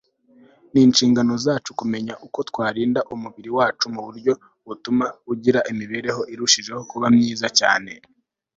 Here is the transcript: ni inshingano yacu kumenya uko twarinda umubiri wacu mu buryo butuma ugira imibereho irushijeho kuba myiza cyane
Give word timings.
ni 0.71 0.81
inshingano 0.87 1.33
yacu 1.47 1.71
kumenya 1.79 2.13
uko 2.25 2.39
twarinda 2.49 2.99
umubiri 3.13 3.49
wacu 3.57 3.85
mu 3.93 4.01
buryo 4.07 4.33
butuma 4.67 5.05
ugira 5.31 5.59
imibereho 5.71 6.21
irushijeho 6.33 6.81
kuba 6.91 7.05
myiza 7.15 7.47
cyane 7.59 7.91